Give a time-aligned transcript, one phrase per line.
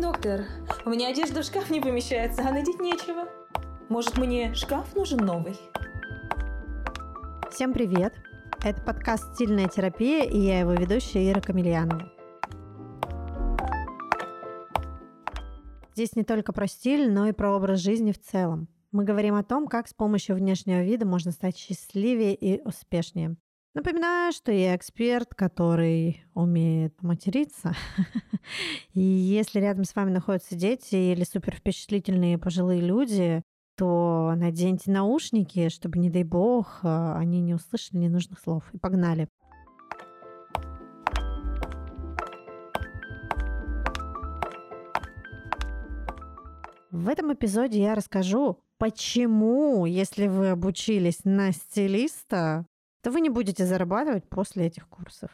[0.00, 0.44] Доктор,
[0.84, 3.28] у меня одежда в шкаф не помещается, а надеть нечего.
[3.88, 5.56] Может, мне шкаф нужен новый?
[7.50, 8.14] Всем привет!
[8.62, 12.12] Это подкаст «Стильная терапия» и я его ведущая Ира Камильянова.
[15.94, 18.68] Здесь не только про стиль, но и про образ жизни в целом.
[18.92, 23.36] Мы говорим о том, как с помощью внешнего вида можно стать счастливее и успешнее.
[23.78, 27.76] Напоминаю, что я эксперт, который умеет материться.
[28.92, 33.40] И если рядом с вами находятся дети или супер впечатлительные пожилые люди,
[33.76, 38.64] то наденьте наушники, чтобы, не дай бог, они не услышали ненужных слов.
[38.72, 39.28] И погнали.
[46.90, 52.66] В этом эпизоде я расскажу, почему, если вы обучились на стилиста,
[53.02, 55.30] то вы не будете зарабатывать после этих курсов.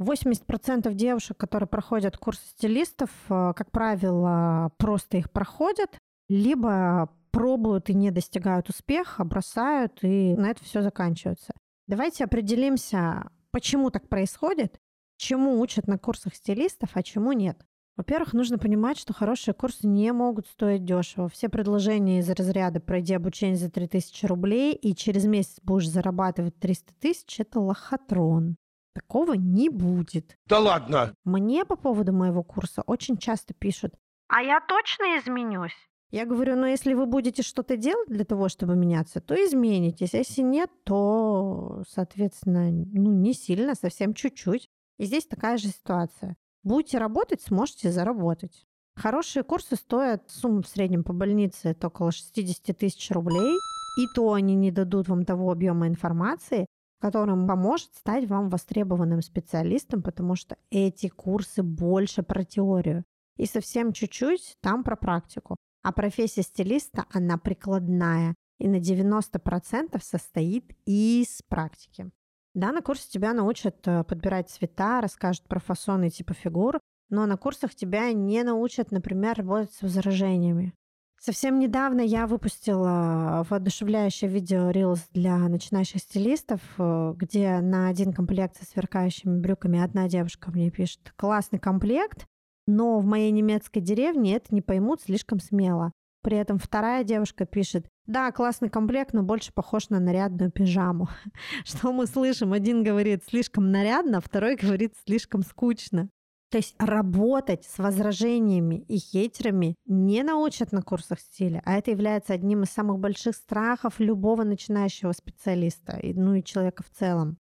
[0.00, 7.94] 80% девушек, которые проходят курсы стилистов, э, как правило, просто их проходят, либо пробуют и
[7.94, 11.52] не достигают успеха, бросают, и на это все заканчивается.
[11.86, 14.78] Давайте определимся, почему так происходит,
[15.16, 17.64] чему учат на курсах стилистов, а чему нет.
[17.98, 21.28] Во-первых, нужно понимать, что хорошие курсы не могут стоить дешево.
[21.28, 26.94] Все предложения из разряда «пройди обучение за 3000 рублей и через месяц будешь зарабатывать 300
[27.00, 28.54] тысяч»— это лохотрон.
[28.94, 30.36] Такого не будет.
[30.46, 31.12] Да ладно!
[31.24, 33.94] Мне по поводу моего курса очень часто пишут
[34.28, 35.76] «А я точно изменюсь?»
[36.12, 40.14] Я говорю, ну если вы будете что-то делать для того, чтобы меняться, то изменитесь.
[40.14, 44.68] А если нет, то, соответственно, ну не сильно, совсем чуть-чуть.
[44.98, 46.36] И здесь такая же ситуация.
[46.62, 48.66] Будете работать, сможете заработать.
[48.96, 53.56] Хорошие курсы стоят, сумма в среднем по больнице это около 60 тысяч рублей.
[53.98, 56.66] И то они не дадут вам того объема информации,
[57.00, 63.04] которым поможет стать вам востребованным специалистом, потому что эти курсы больше про теорию.
[63.36, 65.56] И совсем чуть-чуть там про практику.
[65.82, 72.10] А профессия стилиста, она прикладная и на 90% состоит из практики.
[72.58, 77.24] Да, на курсе тебя научат э, подбирать цвета, расскажут про фасоны и типы фигур, но
[77.24, 80.74] на курсах тебя не научат, например, работать с возражениями.
[81.20, 88.56] Совсем недавно я выпустила воодушевляющее видео Reels для начинающих стилистов, э, где на один комплект
[88.56, 92.26] со сверкающими брюками одна девушка мне пишет «классный комплект,
[92.66, 95.92] но в моей немецкой деревне это не поймут слишком смело».
[96.24, 101.08] При этом вторая девушка пишет да, классный комплект, но больше похож на нарядную пижаму.
[101.64, 102.52] Что мы слышим?
[102.54, 106.08] Один говорит слишком нарядно, второй говорит слишком скучно.
[106.50, 112.32] То есть работать с возражениями и хейтерами не научат на курсах стиля, а это является
[112.32, 117.36] одним из самых больших страхов любого начинающего специалиста, ну и человека в целом.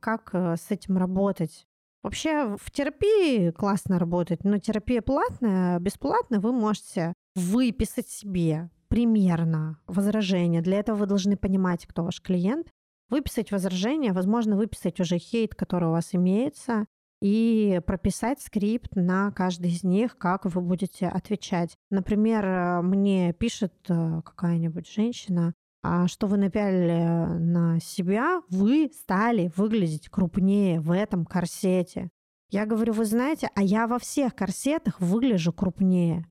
[0.00, 1.64] Как э, с этим работать?
[2.02, 10.60] Вообще в терапии классно работать, но терапия платная, бесплатно вы можете выписать себе примерно возражение.
[10.60, 12.66] Для этого вы должны понимать, кто ваш клиент.
[13.08, 16.86] Выписать возражение, возможно, выписать уже хейт, который у вас имеется,
[17.22, 21.76] и прописать скрипт на каждый из них, как вы будете отвечать.
[21.90, 29.50] Например, э, мне пишет э, какая-нибудь женщина, а что вы напялили на себя, вы стали
[29.56, 32.10] выглядеть крупнее в этом корсете.
[32.50, 36.24] Я говорю, вы знаете, а я во всех корсетах выгляжу крупнее,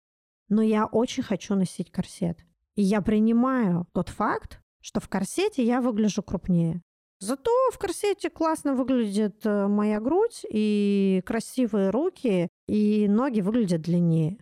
[0.49, 2.45] но я очень хочу носить корсет.
[2.79, 6.81] И я принимаю тот факт, что в корсете я выгляжу крупнее.
[7.19, 14.37] Зато в корсете классно выглядит э, моя грудь и красивые руки, и ноги выглядят длиннее.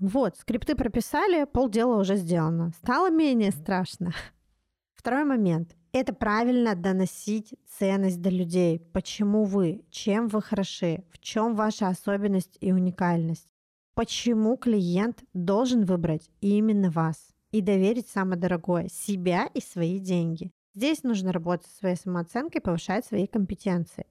[0.00, 2.72] Вот, скрипты прописали, полдела уже сделано.
[2.82, 4.14] Стало менее страшно.
[4.94, 5.76] Второй момент.
[5.92, 8.80] Это правильно доносить ценность до людей.
[8.94, 13.46] Почему вы, чем вы хороши, в чем ваша особенность и уникальность.
[13.92, 20.50] Почему клиент должен выбрать именно вас и доверить самое дорогое– себя и свои деньги.
[20.74, 24.06] Здесь нужно работать со своей самооценкой, повышать свои компетенции.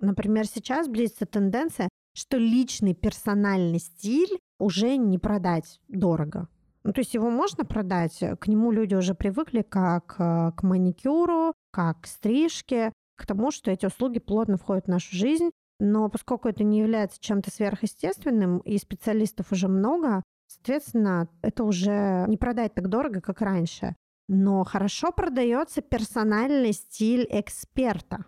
[0.00, 6.48] Например, сейчас близится тенденция, что личный персональный стиль уже не продать дорого.
[6.84, 11.52] Ну, то есть его можно продать, к нему люди уже привыкли как э, к маникюру,
[11.72, 15.50] как к стрижке, к тому, что эти услуги плотно входят в нашу жизнь.
[15.80, 22.36] Но поскольку это не является чем-то сверхъестественным, и специалистов уже много, Соответственно, это уже не
[22.36, 23.96] продать так дорого, как раньше.
[24.28, 28.24] Но хорошо продается персональный стиль эксперта.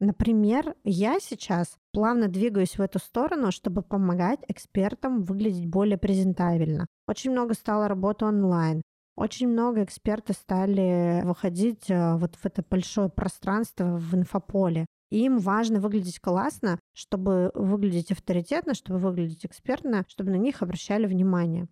[0.00, 6.86] Например, я сейчас плавно двигаюсь в эту сторону, чтобы помогать экспертам выглядеть более презентабельно.
[7.06, 8.82] Очень много стало работы онлайн.
[9.14, 14.86] Очень много экспертов стали выходить э, вот в это большое пространство в инфополе.
[15.12, 21.68] Им важно выглядеть классно, чтобы выглядеть авторитетно, чтобы выглядеть экспертно, чтобы на них обращали внимание.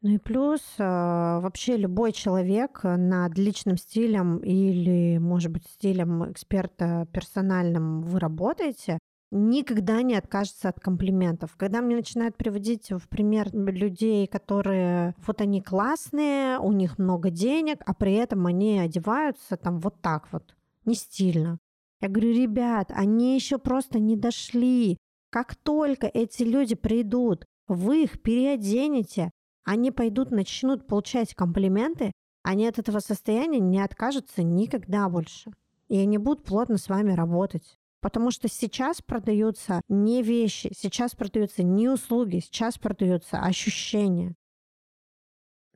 [0.00, 7.06] Ну и плюс э, вообще любой человек над личным стилем или, может быть, стилем эксперта
[7.12, 8.98] персональным вы работаете,
[9.30, 11.56] никогда не откажется от комплиментов.
[11.58, 17.82] Когда мне начинают приводить в пример людей, которые вот они классные, у них много денег,
[17.84, 20.54] а при этом они одеваются там вот так вот,
[20.86, 21.58] не стильно.
[22.00, 24.98] Я говорю, ребят, они еще просто не дошли.
[25.30, 29.30] Как только эти люди придут, вы их переоденете,
[29.64, 32.12] они пойдут, начнут получать комплименты,
[32.42, 35.52] они от этого состояния не откажутся никогда больше.
[35.88, 37.78] И они будут плотно с вами работать.
[38.00, 44.34] Потому что сейчас продаются не вещи, сейчас продаются не услуги, сейчас продаются ощущения.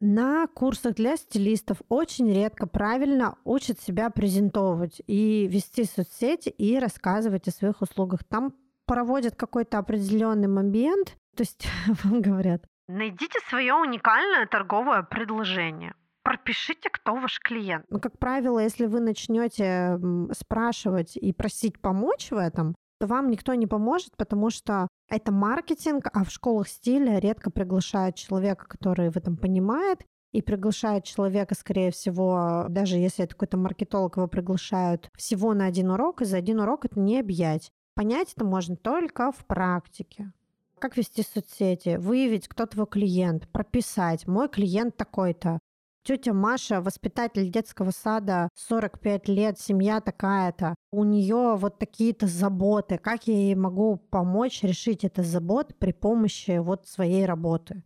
[0.04, 7.46] На курсах для стилистов очень редко правильно учат себя презентовывать и вести соцсети и рассказывать
[7.46, 8.24] о своих услугах.
[8.24, 8.52] Там
[8.84, 11.68] проводят какой-то определенный момент, то есть
[12.02, 15.94] вам говорят, найдите свое уникальное торговое предложение
[16.24, 17.84] пропишите, кто ваш клиент.
[17.90, 19.98] Ну, как правило, если вы начнете
[20.32, 26.06] спрашивать и просить помочь в этом, то вам никто не поможет, потому что это маркетинг,
[26.12, 31.90] а в школах стиля редко приглашают человека, который в этом понимает, и приглашают человека, скорее
[31.90, 36.60] всего, даже если это какой-то маркетолог, его приглашают всего на один урок, и за один
[36.60, 37.72] урок это не объять.
[37.96, 40.32] Понять это можно только в практике.
[40.78, 45.58] Как вести соцсети, выявить, кто твой клиент, прописать, мой клиент такой-то,
[46.04, 50.74] Тетя Маша, воспитатель детского сада, 45 лет, семья такая-то.
[50.90, 52.98] У нее вот такие-то заботы.
[52.98, 57.84] Как я ей могу помочь решить это забот при помощи вот своей работы?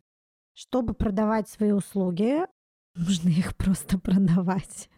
[0.54, 2.46] Чтобы продавать свои услуги,
[2.94, 4.88] нужно их просто продавать.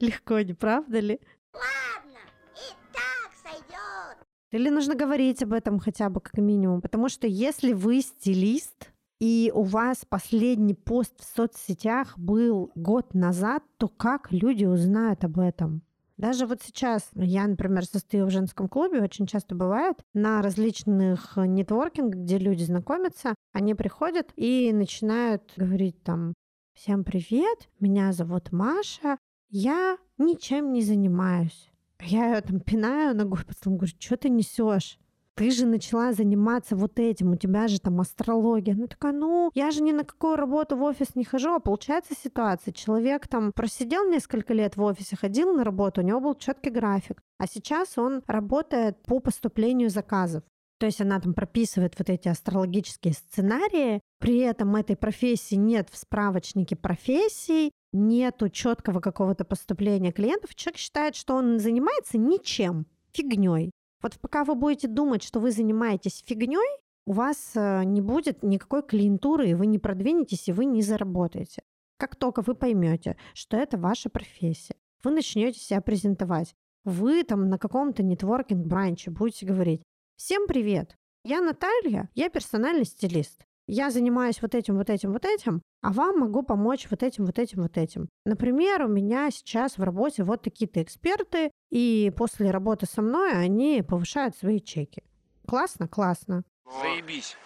[0.00, 1.20] Легко, не правда ли?
[1.54, 2.18] Ладно,
[2.56, 4.26] и так сойдет.
[4.50, 9.50] Или нужно говорить об этом хотя бы как минимум, потому что если вы стилист, и
[9.54, 15.82] у вас последний пост в соцсетях был год назад, то как люди узнают об этом?
[16.16, 22.20] Даже вот сейчас я, например, состою в женском клубе, очень часто бывает на различных нетворкингах,
[22.20, 26.34] где люди знакомятся, они приходят и начинают говорить там
[26.74, 29.18] «Всем привет, меня зовут Маша,
[29.48, 31.70] я ничем не занимаюсь».
[32.00, 34.98] Я ее там пинаю ногой, потом говорю, что ты несешь?
[35.38, 38.74] Ты же начала заниматься вот этим, у тебя же там астрология.
[38.74, 42.14] Ну такая, ну, я же ни на какую работу в офис не хожу, а получается
[42.20, 42.72] ситуация.
[42.72, 47.22] Человек там просидел несколько лет в офисе, ходил на работу, у него был четкий график,
[47.38, 50.42] а сейчас он работает по поступлению заказов.
[50.80, 55.98] То есть она там прописывает вот эти астрологические сценарии, при этом этой профессии нет в
[55.98, 60.56] справочнике профессий, нету четкого какого-то поступления клиентов.
[60.56, 63.70] Человек считает, что он занимается ничем, фигней.
[64.02, 68.82] Вот пока вы будете думать, что вы занимаетесь фигней, у вас э, не будет никакой
[68.82, 71.62] клиентуры, и вы не продвинетесь, и вы не заработаете.
[71.96, 76.54] Как только вы поймете, что это ваша профессия, вы начнете себя презентовать.
[76.84, 79.82] Вы там на каком-то нетворкинг-бранче будете говорить,
[80.16, 85.62] всем привет, я Наталья, я персональный стилист я занимаюсь вот этим, вот этим, вот этим,
[85.82, 88.08] а вам могу помочь вот этим, вот этим, вот этим.
[88.24, 93.84] Например, у меня сейчас в работе вот такие-то эксперты, и после работы со мной они
[93.86, 95.04] повышают свои чеки.
[95.46, 95.86] Классно?
[95.86, 96.42] Классно.
[96.82, 97.36] Заебись.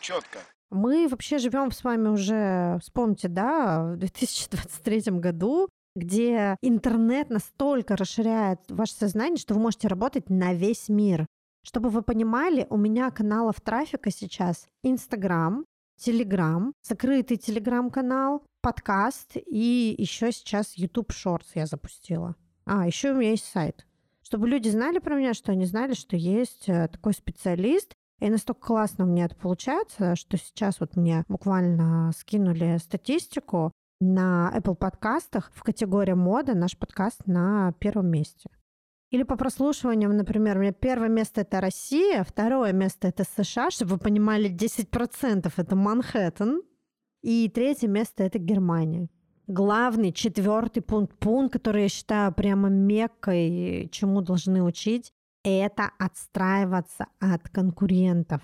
[0.00, 0.38] Четко.
[0.70, 8.60] Мы вообще живем с вами уже, вспомните, да, в 2023 году, где интернет настолько расширяет
[8.68, 11.26] ваше сознание, что вы можете работать на весь мир.
[11.66, 15.64] Чтобы вы понимали, у меня каналов трафика сейчас Инстаграм,
[15.96, 22.36] Телеграм, закрытый Телеграм-канал, подкаст и еще сейчас YouTube Shorts я запустила.
[22.66, 23.84] А, еще у меня есть сайт.
[24.22, 27.92] Чтобы люди знали про меня, что они знали, что есть э, такой специалист.
[28.20, 34.52] И настолько классно у меня это получается, что сейчас вот мне буквально скинули статистику на
[34.56, 38.50] Apple подкастах в категории мода наш подкаст на первом месте.
[39.16, 43.92] Или по прослушиваниям, например, у меня первое место это Россия, второе место это США, чтобы
[43.92, 46.60] вы понимали, 10% это Манхэттен,
[47.22, 49.08] и третье место это Германия.
[49.46, 57.48] Главный, четвертый пункт, пункт, который я считаю прямо меккой, чему должны учить, это отстраиваться от
[57.48, 58.42] конкурентов.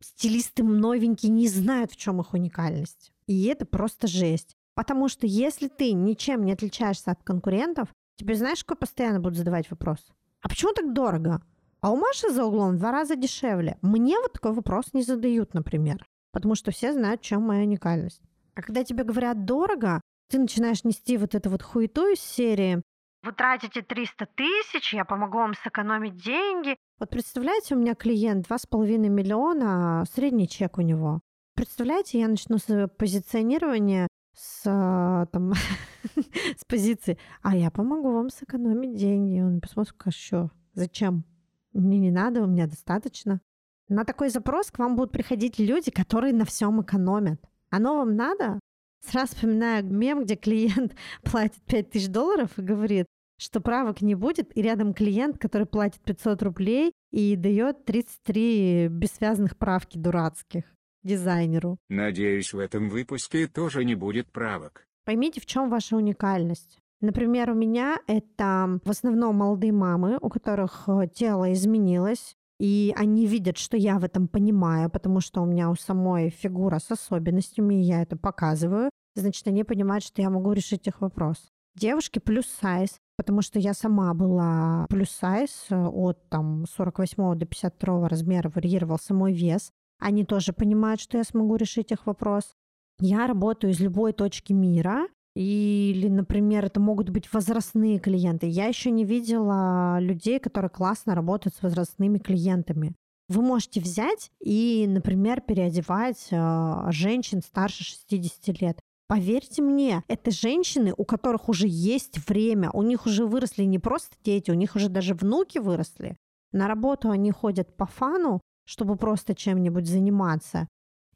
[0.00, 3.10] Стилисты новенькие не знают, в чем их уникальность.
[3.26, 4.54] И это просто жесть.
[4.76, 9.70] Потому что если ты ничем не отличаешься от конкурентов, Тебе знаешь, какой постоянно будут задавать
[9.70, 9.98] вопрос?
[10.42, 11.42] А почему так дорого?
[11.80, 13.78] А у Маши за углом в два раза дешевле.
[13.82, 16.04] Мне вот такой вопрос не задают, например.
[16.32, 18.22] Потому что все знают, чем моя уникальность.
[18.54, 22.82] А когда тебе говорят дорого, ты начинаешь нести вот эту вот хуету из серии
[23.26, 26.76] вы тратите 300 тысяч, я помогу вам сэкономить деньги.
[27.00, 31.20] Вот представляете, у меня клиент 2,5 миллиона, средний чек у него.
[31.56, 34.06] Представляете, я начну с позиционирования
[34.36, 35.54] с, а, там,
[36.56, 39.40] с позиции, а я помогу вам сэкономить деньги.
[39.40, 41.24] Он посмотрит, а что, зачем?
[41.72, 43.40] Мне не надо, у меня достаточно.
[43.88, 47.40] На такой запрос к вам будут приходить люди, которые на всем экономят.
[47.70, 48.60] Оно вам надо?
[49.04, 53.06] Сразу вспоминаю мем, где клиент платит 5000 долларов и говорит,
[53.38, 59.56] что правок не будет, и рядом клиент, который платит 500 рублей и дает 33 бессвязных
[59.56, 60.75] правки дурацких
[61.06, 61.78] дизайнеру.
[61.88, 64.86] Надеюсь, в этом выпуске тоже не будет правок.
[65.04, 66.80] Поймите, в чем ваша уникальность.
[67.00, 73.26] Например, у меня это в основном молодые мамы, у которых э, тело изменилось, и они
[73.26, 77.74] видят, что я в этом понимаю, потому что у меня у самой фигура с особенностями,
[77.74, 78.90] и я это показываю.
[79.14, 81.36] Значит, они понимают, что я могу решить их вопрос.
[81.74, 87.44] Девушки плюс сайз, потому что я сама была плюс сайз э, от там 48 до
[87.44, 89.70] 52 размера варьировался мой вес.
[89.98, 92.54] Они тоже понимают, что я смогу решить их вопрос.
[93.00, 98.46] Я работаю из любой точки мира, или, например, это могут быть возрастные клиенты.
[98.46, 102.94] Я еще не видела людей, которые классно работают с возрастными клиентами.
[103.28, 108.80] Вы можете взять и, например, переодевать э, женщин старше 60 лет.
[109.08, 114.16] Поверьте мне, это женщины, у которых уже есть время, у них уже выросли не просто
[114.24, 116.16] дети, у них уже даже внуки выросли.
[116.52, 120.68] На работу они ходят по фану, чтобы просто чем-нибудь заниматься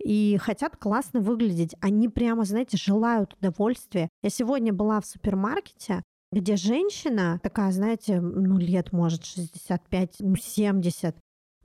[0.03, 1.75] и хотят классно выглядеть.
[1.81, 4.09] Они прямо, знаете, желают удовольствия.
[4.23, 6.03] Я сегодня была в супермаркете,
[6.33, 11.17] где женщина, такая, знаете, ну, лет, может, 65, ну, 70,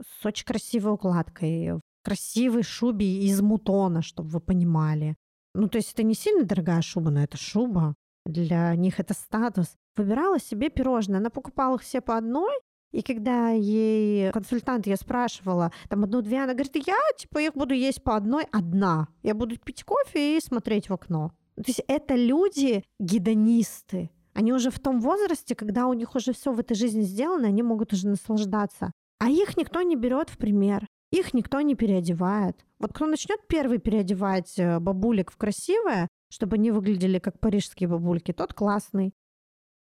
[0.02, 5.16] с очень красивой укладкой, в красивой шубе из мутона, чтобы вы понимали.
[5.54, 7.96] Ну, то есть это не сильно дорогая шуба, но это шуба.
[8.26, 9.76] Для них это статус.
[9.96, 11.20] Выбирала себе пирожные.
[11.20, 12.52] Она покупала их все по одной,
[12.96, 18.02] и когда ей консультант я спрашивала, там одну-две, она говорит, я типа их буду есть
[18.02, 19.10] по одной, одна.
[19.22, 21.34] Я буду пить кофе и смотреть в окно.
[21.58, 24.12] То есть это люди гедонисты.
[24.34, 27.64] Они уже в том возрасте, когда у них уже все в этой жизни сделано, они
[27.64, 28.94] могут уже наслаждаться.
[29.20, 30.88] А их никто не берет в пример.
[31.12, 32.66] Их никто не переодевает.
[32.80, 38.32] Вот кто начнет первый переодевать э, бабулек в красивое, чтобы они выглядели как парижские бабульки,
[38.32, 39.14] тот классный.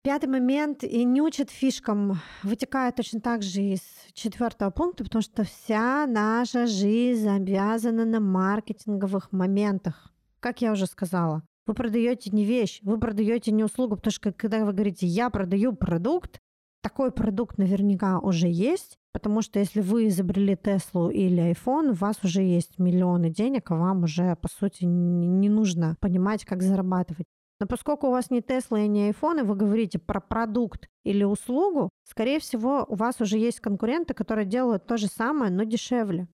[0.04, 3.82] Пятый момент, и не учат фишкам, вытекает точно так же из
[4.14, 10.12] четвертого пункта, потому что вся наша жизнь завязана на маркетинговых моментах.
[10.40, 14.66] Как я уже сказала, вы продаете не вещь, вы продаете не услугу, потому что когда
[14.66, 16.40] вы говорите «я продаю продукт»,
[16.82, 22.18] такой продукт наверняка уже есть, потому что если вы изобрели Теслу или iPhone, у вас
[22.24, 27.28] уже есть миллионы денег, а вам уже, по сути, не нужно понимать, как зарабатывать.
[27.62, 31.24] Но поскольку у вас не Тесла и не iPhone, и вы говорите про продукт или
[31.24, 36.28] услугу, скорее всего, у вас уже есть конкуренты, которые делают то же самое, но дешевле.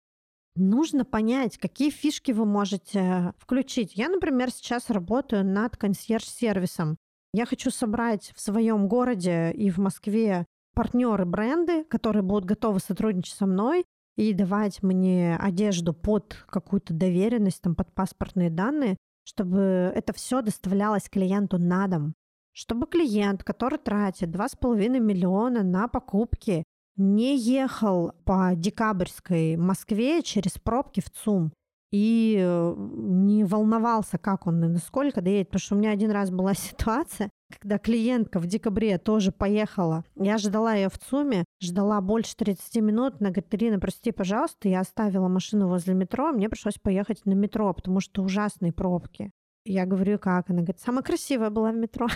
[0.54, 3.96] Нужно понять, какие фишки вы можете включить.
[3.96, 6.98] Я, например, сейчас работаю над консьерж-сервисом.
[7.32, 13.38] Я хочу собрать в своем городе и в Москве партнеры бренды, которые будут готовы сотрудничать
[13.38, 20.12] со мной и давать мне одежду под какую-то доверенность, там, под паспортные данные, чтобы это
[20.12, 22.14] все доставлялось клиенту на дом,
[22.52, 26.64] чтобы клиент, который тратит 2,5 миллиона на покупки,
[26.96, 31.52] не ехал по декабрьской Москве через пробки в ЦУМ
[31.94, 35.46] и э, не волновался, как он и насколько доедет.
[35.50, 40.04] Потому что у меня один раз была ситуация, когда клиентка в декабре тоже поехала.
[40.16, 43.14] Я ждала ее в ЦУМе, ждала больше 30 минут.
[43.20, 47.72] Она говорит, Ирина, прости, пожалуйста, я оставила машину возле метро, мне пришлось поехать на метро,
[47.72, 49.30] потому что ужасные пробки.
[49.64, 50.50] Я говорю, как?
[50.50, 52.08] Она говорит, самая красивая была в метро.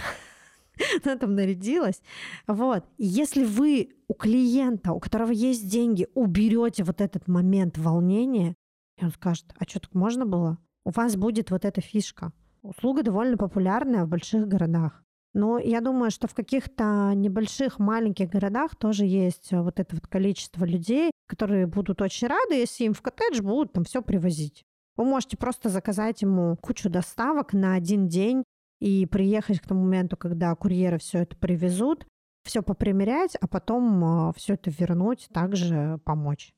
[1.04, 2.02] Она там нарядилась.
[2.48, 2.84] Вот.
[2.98, 8.56] Если вы у клиента, у которого есть деньги, уберете вот этот момент волнения,
[9.00, 10.58] и он скажет, а что, так можно было?
[10.84, 12.32] У вас будет вот эта фишка.
[12.62, 15.04] Услуга довольно популярная в больших городах.
[15.34, 20.06] Но я думаю, что в каких-то небольших маленьких городах тоже есть э, вот это вот
[20.06, 24.64] количество людей, которые будут очень рады, если им в коттедж будут там все привозить.
[24.96, 28.42] Вы можете просто заказать ему кучу доставок на один день
[28.80, 32.06] и приехать к тому моменту, когда курьеры все это привезут,
[32.44, 36.52] все попримерять, а потом э, все это вернуть, также помочь.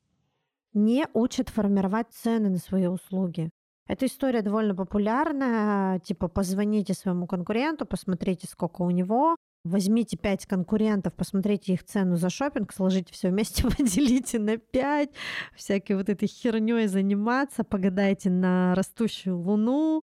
[0.73, 3.51] Не учат формировать цены на свои услуги.
[3.89, 5.99] Эта история довольно популярная.
[5.99, 9.35] Типа, позвоните своему конкуренту, посмотрите, сколько у него.
[9.65, 15.11] Возьмите пять конкурентов, посмотрите их цену за шопинг, сложите все вместе, поделите на пять,
[15.55, 20.01] всякой вот этой херней заниматься, погадайте на растущую луну.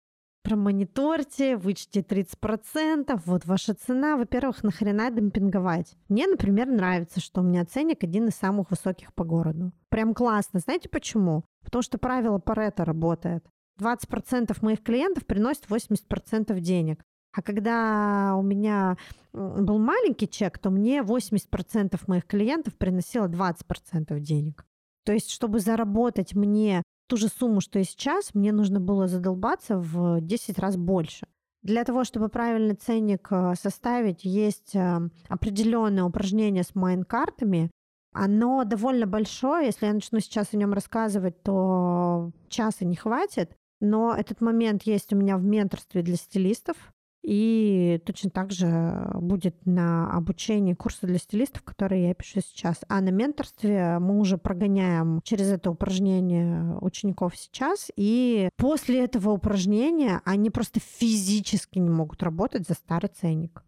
[0.42, 4.16] Промониторьте, вычти 30%, вот ваша цена.
[4.16, 5.96] Во-первых, нахрена демпинговать?
[6.08, 9.72] Мне, например, нравится, что у меня ценник один из самых высоких по городу.
[9.88, 10.60] Прям классно.
[10.60, 11.44] Знаете почему?
[11.64, 13.44] Потому что правило Парета работает.
[13.80, 17.02] 20% моих клиентов приносят 80% денег.
[17.34, 18.98] А когда у меня
[19.32, 24.66] был маленький чек, то мне 80% моих клиентов приносило 20% денег.
[25.04, 29.78] То есть, чтобы заработать мне ту же сумму, что и сейчас, мне нужно было задолбаться
[29.78, 31.26] в 10 раз больше.
[31.62, 37.70] Для того, чтобы правильный ценник э, составить, есть э, определенное упражнение с майн-картами.
[38.12, 39.66] Оно довольно большое.
[39.66, 43.54] Если я начну сейчас о нем рассказывать, то часа не хватит.
[43.80, 46.76] Но этот момент есть у меня в менторстве для стилистов.
[47.22, 52.80] И точно так же будет на обучении курса для стилистов, который я пишу сейчас.
[52.88, 57.90] А на менторстве мы уже прогоняем через это упражнение учеников сейчас.
[57.96, 63.62] И после этого упражнения они просто физически не могут работать за старый ценник.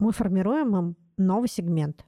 [0.00, 2.04] Мы формируем им новый сегмент.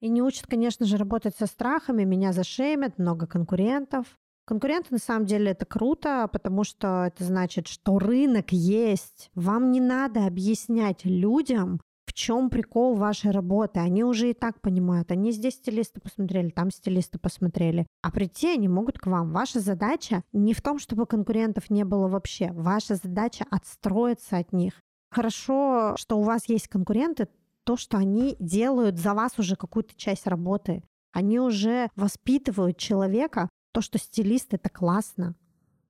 [0.00, 2.02] И не учат, конечно же, работать со страхами.
[2.02, 4.06] Меня зашемят, много конкурентов.
[4.44, 9.30] Конкуренты на самом деле это круто, потому что это значит, что рынок есть.
[9.34, 13.80] Вам не надо объяснять людям, в чем прикол вашей работы.
[13.80, 15.10] Они уже и так понимают.
[15.10, 17.86] Они здесь стилисты посмотрели, там стилисты посмотрели.
[18.02, 19.32] А прийти они могут к вам.
[19.32, 22.50] Ваша задача не в том, чтобы конкурентов не было вообще.
[22.52, 24.74] Ваша задача отстроиться от них.
[25.10, 27.28] Хорошо, что у вас есть конкуренты,
[27.64, 30.82] то, что они делают за вас уже какую-то часть работы.
[31.12, 35.34] Они уже воспитывают человека то, что стилист— это классно.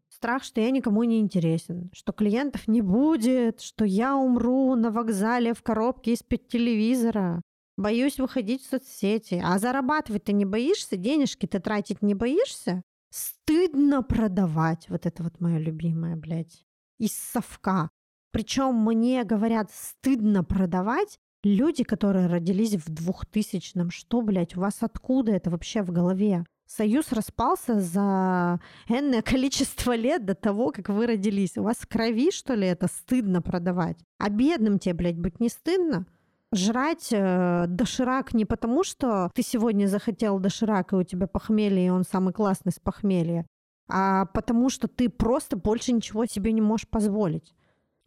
[0.09, 5.55] Страх, что я никому не интересен, что клиентов не будет, что я умру на вокзале
[5.55, 7.43] в коробке из-под телевизора.
[7.77, 9.43] Боюсь выходить в соцсети.
[9.43, 10.97] А зарабатывать ты не боишься?
[10.97, 12.83] Денежки ты тратить не боишься?
[13.11, 14.89] Стыдно продавать.
[14.89, 16.65] Вот это вот мое любимое, блядь.
[16.99, 17.91] Из совка.
[18.31, 23.91] Причем мне говорят, стыдно продавать люди, которые родились в двухтысячном.
[23.91, 26.45] Что, блядь, у вас откуда это вообще в голове?
[26.67, 31.59] Союз распался за энное количество лет до того, как вы родились.
[31.59, 33.99] У вас в крови, что ли, это стыдно продавать?
[34.19, 36.07] А бедным тебе, блядь, быть не стыдно?
[36.55, 41.91] Жрать э, доширак не потому, что ты сегодня захотел доширак, и у тебя похмелье, и
[41.91, 43.47] он самый классный с похмелья,
[43.89, 47.55] а потому что ты просто больше ничего себе не можешь позволить.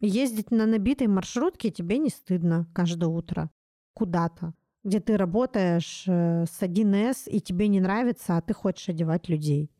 [0.00, 3.50] Ездить на набитой маршрутке тебе не стыдно каждое утро
[3.94, 4.52] куда-то
[4.86, 9.70] где ты работаешь э, с 1С, и тебе не нравится, а ты хочешь одевать людей.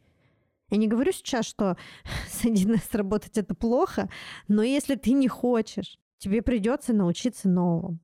[0.69, 1.77] Я не говорю сейчас, что
[2.29, 4.11] с 1С работать это плохо,
[4.49, 7.99] но если ты не хочешь, тебе придется научиться новому.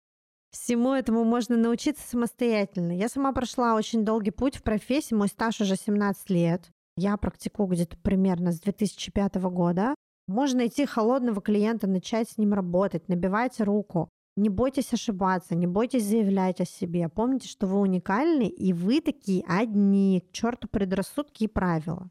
[0.52, 2.92] Всему этому можно научиться самостоятельно.
[2.92, 6.70] Я сама прошла очень долгий путь в профессии, мой стаж уже 17 лет.
[6.96, 9.94] Я практикую где-то примерно с 2005 года.
[10.28, 14.10] Можно найти холодного клиента, начать с ним работать, набивать руку.
[14.36, 17.08] Не бойтесь ошибаться, не бойтесь заявлять о себе.
[17.08, 20.24] Помните, что вы уникальны, и вы такие одни.
[20.26, 22.10] К черту предрассудки и правила.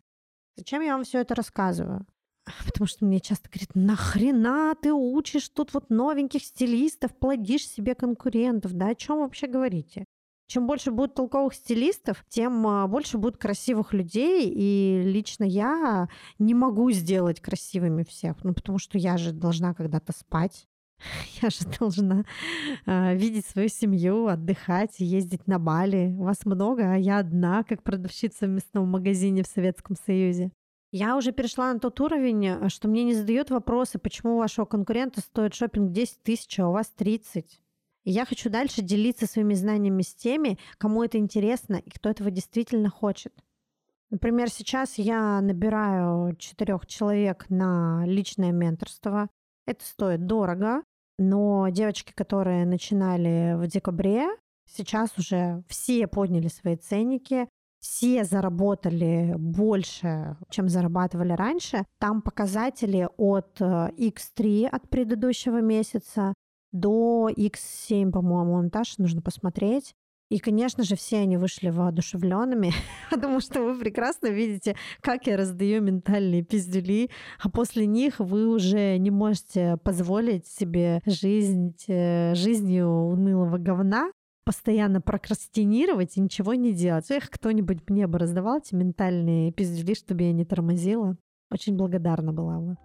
[0.55, 2.05] Зачем я вам все это рассказываю?
[2.65, 8.73] Потому что мне часто говорят, нахрена ты учишь тут вот новеньких стилистов, плодишь себе конкурентов,
[8.73, 10.05] да, о чем вообще говорите?
[10.47, 16.53] Чем больше будет толковых стилистов, тем а, больше будет красивых людей, и лично я не
[16.53, 20.67] могу сделать красивыми всех, ну потому что я же должна когда-то спать,
[21.42, 22.24] Я же должна
[22.86, 26.14] э, видеть свою семью, отдыхать, ездить на Бали.
[26.18, 30.52] Вас много, а я одна, как продавщица в мясном магазине в Советском Союзе.
[30.92, 34.66] Я уже перешла на тот уровень, э, что мне не задают вопросы, почему у вашего
[34.66, 37.62] конкурента стоит шопинг 10 тысяч, а у вас 30.
[38.04, 42.32] И я хочу дальше делиться своими знаниями с теми, кому это интересно и кто этого
[42.32, 43.34] действительно хочет.
[44.10, 49.30] Например, сейчас я набираю четырех человек на личное менторство.
[49.66, 50.82] Это стоит дорого,
[51.21, 54.27] но девочки, которые начинали в декабре,
[54.65, 57.47] сейчас уже все подняли свои ценники,
[57.79, 61.86] все заработали больше, чем зарабатывали раньше.
[61.99, 66.34] Там показатели от X3 э, от предыдущего месяца
[66.71, 69.93] до X7, по-моему, даже нужно посмотреть.
[70.32, 72.72] И, конечно же, все они вышли воодушевленными,
[73.12, 78.98] потому что вы прекрасно видите, как я раздаю ментальные пиздюли, а после них вы уже
[78.98, 84.10] не можете позволить себе жизнь э, жизнью унылого говна,
[84.46, 87.12] постоянно прокрастинировать и ничего не делать.
[87.12, 91.17] Эх, кто-нибудь мне бы раздавал эти ментальные пиздюли, чтобы я не тормозила.
[91.52, 92.78] Очень благодарна была бы.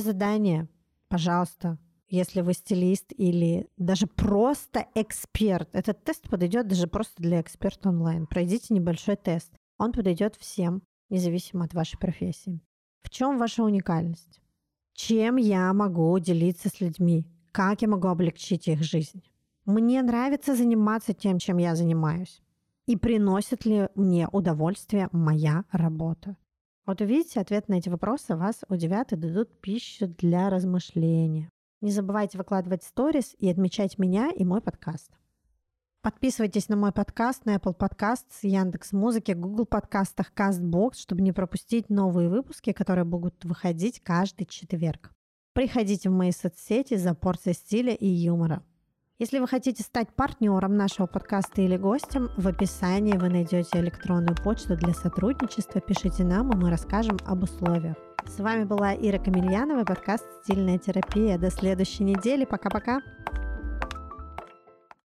[0.00, 0.68] Задание.
[1.08, 1.78] Пожалуйста.
[2.08, 5.68] если вы стилист или даже просто эксперт.
[5.72, 8.26] Этот тест подойдет даже просто для эксперта онлайн.
[8.26, 9.52] Пройдите небольшой тест.
[9.78, 12.60] Он подойдет всем, независимо от вашей профессии.
[13.02, 14.40] В чем ваша уникальность?
[14.92, 17.26] Чем я могу делиться с людьми?
[17.52, 19.22] Как я могу облегчить их жизнь?
[19.64, 22.42] Мне нравится заниматься тем, чем я занимаюсь.
[22.86, 26.36] И приносит ли мне удовольствие моя работа?
[26.86, 31.50] Вот увидите, ответ на эти вопросы вас удивят и дадут пищу для размышления.
[31.80, 35.10] Не забывайте выкладывать сторис и отмечать меня и мой подкаст.
[36.02, 41.88] Подписывайтесь на мой подкаст на Apple Podcasts, Яндекс Музыки, Google подкастах, CastBox, чтобы не пропустить
[41.88, 45.10] новые выпуски, которые будут выходить каждый четверг.
[45.54, 48.62] Приходите в мои соцсети за порцией стиля и юмора.
[49.20, 54.76] Если вы хотите стать партнером нашего подкаста или гостем, в описании вы найдете электронную почту
[54.76, 55.80] для сотрудничества.
[55.80, 57.94] Пишите нам, и мы расскажем об условиях.
[58.26, 61.38] С вами была Ира Камильянова, подкаст «Стильная терапия».
[61.38, 62.44] До следующей недели.
[62.44, 63.02] Пока-пока.